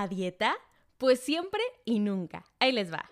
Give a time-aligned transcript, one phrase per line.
[0.00, 0.56] a dieta?
[0.98, 2.44] Pues siempre y nunca.
[2.58, 3.10] Ahí les va.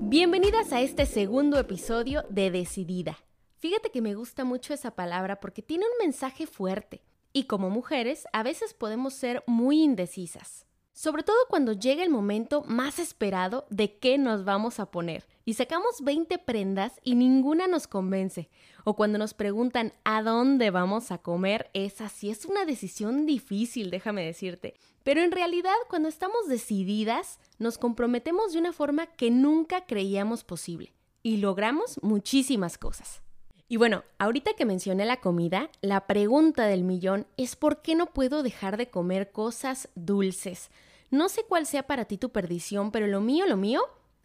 [0.00, 3.18] Bienvenidas a este segundo episodio de Decidida.
[3.58, 7.02] Fíjate que me gusta mucho esa palabra porque tiene un mensaje fuerte
[7.32, 10.66] y como mujeres a veces podemos ser muy indecisas.
[10.94, 15.54] Sobre todo cuando llega el momento más esperado de qué nos vamos a poner y
[15.54, 18.50] sacamos 20 prendas y ninguna nos convence.
[18.84, 23.90] O cuando nos preguntan a dónde vamos a comer, esa sí es una decisión difícil,
[23.90, 24.74] déjame decirte.
[25.02, 30.92] Pero en realidad cuando estamos decididas, nos comprometemos de una forma que nunca creíamos posible
[31.22, 33.22] y logramos muchísimas cosas.
[33.72, 38.04] Y bueno, ahorita que mencioné la comida, la pregunta del millón es ¿por qué no
[38.04, 40.70] puedo dejar de comer cosas dulces?
[41.10, 43.80] No sé cuál sea para ti tu perdición, pero lo mío, lo mío,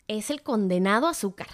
[0.09, 1.47] es el condenado azúcar.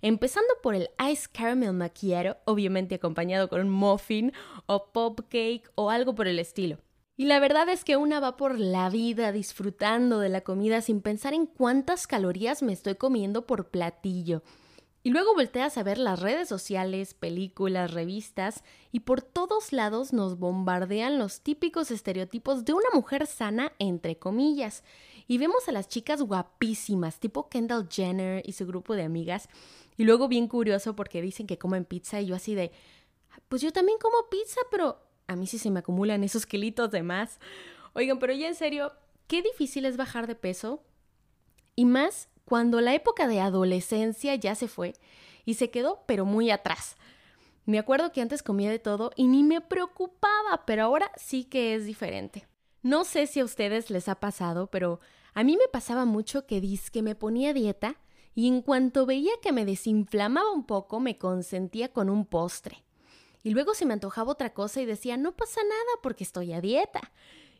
[0.00, 4.32] Empezando por el Ice Caramel Macchiato, obviamente acompañado con un muffin
[4.66, 6.78] o pop cake o algo por el estilo.
[7.16, 11.00] Y la verdad es que una va por la vida disfrutando de la comida sin
[11.00, 14.44] pensar en cuántas calorías me estoy comiendo por platillo.
[15.02, 18.62] Y luego volteas a ver las redes sociales, películas, revistas,
[18.92, 24.84] y por todos lados nos bombardean los típicos estereotipos de una mujer sana, entre comillas.
[25.26, 29.48] Y vemos a las chicas guapísimas, tipo Kendall Jenner y su grupo de amigas.
[29.96, 32.70] Y luego bien curioso porque dicen que comen pizza y yo así de,
[33.48, 37.02] pues yo también como pizza, pero a mí sí se me acumulan esos kilitos de
[37.02, 37.38] más.
[37.94, 38.92] Oigan, pero ya en serio,
[39.28, 40.82] qué difícil es bajar de peso.
[41.76, 44.94] Y más cuando la época de adolescencia ya se fue
[45.44, 46.96] y se quedó pero muy atrás.
[47.64, 51.76] Me acuerdo que antes comía de todo y ni me preocupaba, pero ahora sí que
[51.76, 52.48] es diferente.
[52.82, 54.98] No sé si a ustedes les ha pasado, pero
[55.32, 58.00] a mí me pasaba mucho que que me ponía dieta
[58.34, 62.82] y en cuanto veía que me desinflamaba un poco me consentía con un postre.
[63.44, 66.60] Y luego se me antojaba otra cosa y decía, no pasa nada porque estoy a
[66.60, 67.12] dieta.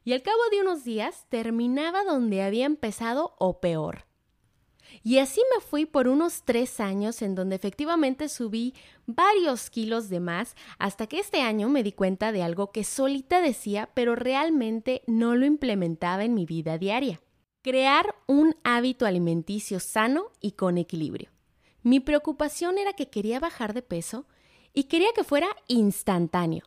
[0.03, 4.09] Y al cabo de unos días terminaba donde había empezado o peor.
[5.03, 8.75] Y así me fui por unos tres años en donde efectivamente subí
[9.06, 13.41] varios kilos de más hasta que este año me di cuenta de algo que solita
[13.41, 17.21] decía pero realmente no lo implementaba en mi vida diaria.
[17.62, 21.31] Crear un hábito alimenticio sano y con equilibrio.
[21.83, 24.27] Mi preocupación era que quería bajar de peso
[24.73, 26.65] y quería que fuera instantáneo.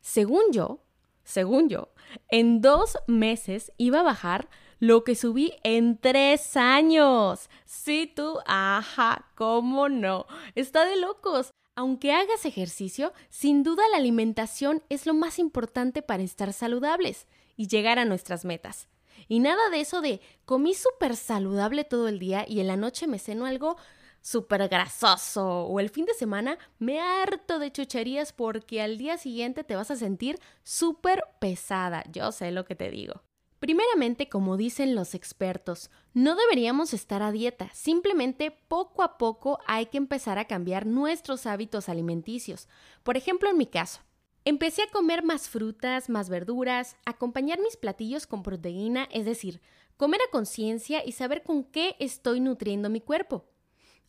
[0.00, 0.80] Según yo,
[1.24, 1.92] según yo,
[2.28, 4.48] en dos meses iba a bajar
[4.82, 7.48] lo que subí en tres años.
[7.64, 10.26] Sí, tú, ajá, ¿cómo no?
[10.56, 11.52] Está de locos.
[11.76, 17.68] Aunque hagas ejercicio, sin duda la alimentación es lo más importante para estar saludables y
[17.68, 18.88] llegar a nuestras metas.
[19.28, 23.06] Y nada de eso de comí súper saludable todo el día y en la noche
[23.06, 23.76] me ceno algo
[24.20, 29.62] súper grasoso o el fin de semana me harto de chucherías porque al día siguiente
[29.62, 32.02] te vas a sentir súper pesada.
[32.10, 33.22] Yo sé lo que te digo.
[33.62, 39.86] Primeramente, como dicen los expertos, no deberíamos estar a dieta, simplemente poco a poco hay
[39.86, 42.66] que empezar a cambiar nuestros hábitos alimenticios.
[43.04, 44.00] Por ejemplo, en mi caso,
[44.44, 49.60] empecé a comer más frutas, más verduras, acompañar mis platillos con proteína, es decir,
[49.96, 53.44] comer a conciencia y saber con qué estoy nutriendo mi cuerpo.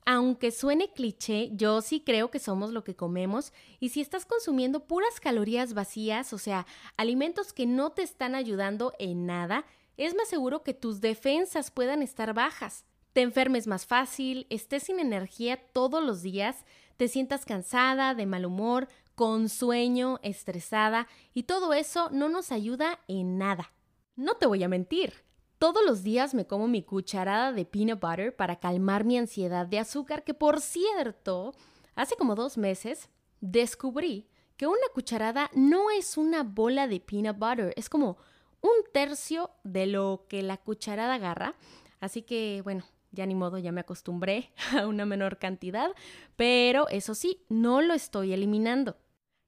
[0.06, 4.86] Aunque suene cliché, yo sí creo que somos lo que comemos y si estás consumiendo
[4.86, 6.66] puras calorías vacías, o sea,
[6.98, 9.66] alimentos que no te están ayudando en nada,
[9.96, 12.86] es más seguro que tus defensas puedan estar bajas.
[13.14, 16.66] Te enfermes más fácil, estés sin energía todos los días,
[16.98, 23.00] te sientas cansada, de mal humor, con sueño, estresada y todo eso no nos ayuda
[23.08, 23.72] en nada.
[24.16, 25.14] No te voy a mentir,
[25.64, 29.80] todos los días me como mi cucharada de peanut butter para calmar mi ansiedad de
[29.80, 31.54] azúcar, que por cierto,
[31.96, 33.10] hace como dos meses
[33.40, 38.18] descubrí que una cucharada no es una bola de peanut butter, es como
[38.60, 41.56] un tercio de lo que la cucharada agarra.
[42.02, 45.92] Así que, bueno, ya ni modo, ya me acostumbré a una menor cantidad,
[46.36, 48.98] pero eso sí, no lo estoy eliminando.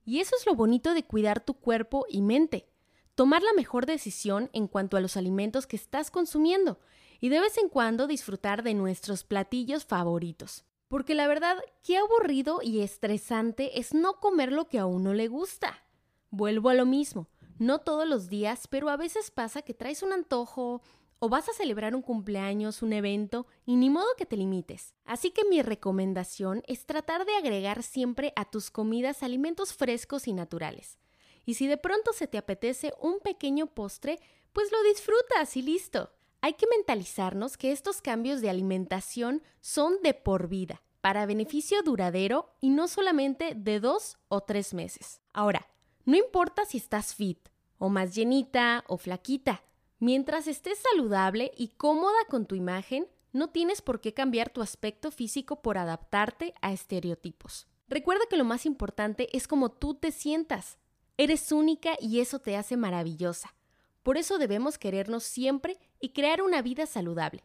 [0.06, 2.70] Y eso es lo bonito de cuidar tu cuerpo y mente
[3.16, 6.80] tomar la mejor decisión en cuanto a los alimentos que estás consumiendo
[7.20, 10.66] y de vez en cuando disfrutar de nuestros platillos favoritos.
[10.88, 15.28] Porque la verdad, qué aburrido y estresante es no comer lo que a uno le
[15.28, 15.84] gusta.
[16.30, 17.28] Vuelvo a lo mismo,
[17.58, 20.82] no todos los días, pero a veces pasa que traes un antojo
[21.20, 24.94] o vas a celebrar un cumpleaños, un evento, y ni modo que te limites.
[25.06, 30.34] Así que mi recomendación es tratar de agregar siempre a tus comidas alimentos frescos y
[30.34, 31.00] naturales.
[31.46, 34.20] Y si de pronto se te apetece un pequeño postre,
[34.54, 36.12] pues lo disfrutas y listo.
[36.42, 42.54] Hay que mentalizarnos que estos cambios de alimentación son de por vida, para beneficio duradero
[42.62, 45.22] y no solamente de dos o tres meses.
[45.34, 45.68] Ahora,
[46.06, 47.50] No importa si estás fit,
[47.80, 49.64] o más llenita o flaquita,
[50.00, 55.10] mientras estés saludable y cómoda con tu imagen, no tienes por qué cambiar tu aspecto
[55.10, 57.68] físico por adaptarte a estereotipos.
[57.88, 60.78] Recuerda que lo más importante es cómo tú te sientas.
[61.18, 63.56] Eres única y eso te hace maravillosa.
[64.04, 67.44] Por eso debemos querernos siempre y crear una vida saludable.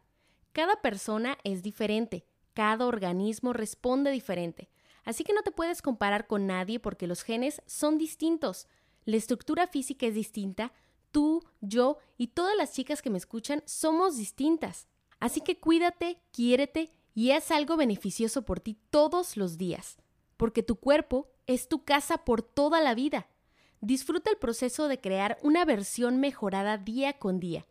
[0.52, 4.68] Cada persona es diferente, cada organismo responde diferente,
[5.04, 8.66] así que no te puedes comparar con nadie porque los genes son distintos,
[9.04, 10.72] la estructura física es distinta,
[11.12, 14.88] tú, yo y todas las chicas que me escuchan somos distintas.
[15.20, 19.98] Así que cuídate, quiérete y haz algo beneficioso por ti todos los días,
[20.36, 23.28] porque tu cuerpo es tu casa por toda la vida.
[23.80, 27.66] Disfruta el proceso de crear una versión mejorada día con día.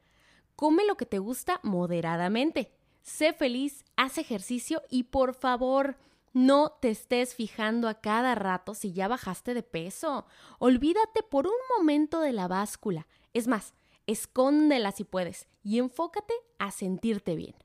[0.55, 2.73] Come lo que te gusta moderadamente.
[3.01, 5.97] Sé feliz, haz ejercicio y por favor,
[6.33, 10.25] no te estés fijando a cada rato si ya bajaste de peso.
[10.57, 13.07] Olvídate por un momento de la báscula.
[13.33, 13.73] Es más,
[14.07, 17.55] escóndela si puedes y enfócate a sentirte bien.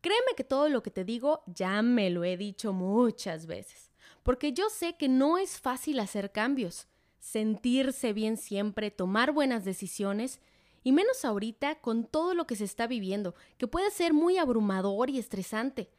[0.00, 3.90] Créeme que todo lo que te digo ya me lo he dicho muchas veces,
[4.22, 6.88] porque yo sé que no es fácil hacer cambios,
[7.24, 10.40] sentirse bien siempre, tomar buenas decisiones,
[10.82, 15.08] y menos ahorita con todo lo que se está viviendo, que puede ser muy abrumador
[15.08, 15.90] y estresante.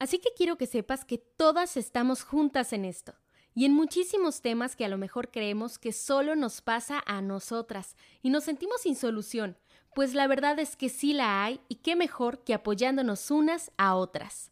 [0.00, 3.14] Así que quiero que sepas que todas estamos juntas en esto
[3.54, 7.94] y en muchísimos temas que a lo mejor creemos que solo nos pasa a nosotras
[8.20, 9.56] y nos sentimos sin solución,
[9.94, 13.94] pues la verdad es que sí la hay y qué mejor que apoyándonos unas a
[13.94, 14.51] otras.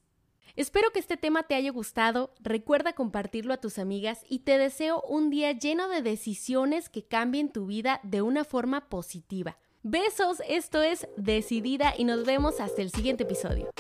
[0.61, 5.01] Espero que este tema te haya gustado, recuerda compartirlo a tus amigas y te deseo
[5.09, 9.57] un día lleno de decisiones que cambien tu vida de una forma positiva.
[9.83, 13.71] Besos, esto es Decidida y nos vemos hasta el siguiente episodio.